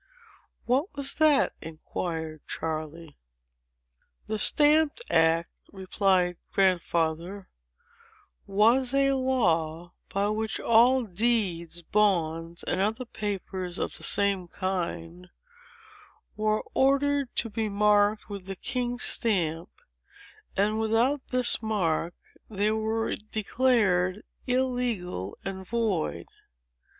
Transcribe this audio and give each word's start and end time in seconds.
"What 0.65 0.91
was 0.95 1.13
that?" 1.19 1.53
inquired 1.61 2.41
Charley. 2.47 3.17
"The 4.25 4.39
Stamp 4.39 4.93
Act," 5.11 5.51
replied 5.71 6.37
Grandfather, 6.53 7.49
"was 8.47 8.95
a 8.95 9.11
law 9.11 9.93
by 10.09 10.27
which 10.29 10.59
all 10.59 11.03
deeds, 11.03 11.83
bonds, 11.83 12.63
and 12.63 12.81
other 12.81 13.05
papers 13.05 13.77
of 13.77 13.95
the 13.95 14.01
same 14.03 14.47
kind, 14.47 15.29
were 16.35 16.63
ordered 16.73 17.35
to 17.35 17.51
be 17.51 17.69
marked 17.69 18.27
with 18.27 18.47
the 18.47 18.55
king's 18.55 19.03
stamp; 19.03 19.69
and 20.57 20.79
without 20.79 21.27
this 21.27 21.61
mark, 21.61 22.15
they 22.49 22.71
were 22.71 23.15
declared 23.17 24.23
illegal 24.47 25.37
and 25.45 25.67
void. 25.67 26.25